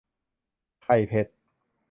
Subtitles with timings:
[0.83, 1.27] ไข่เผ็ด